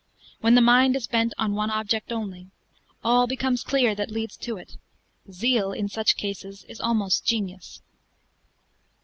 [0.39, 2.47] When the mind is bent on one object only,
[3.03, 4.77] all becomes clear that leads to it;
[5.31, 7.83] zeal, in such cases, is almost genius."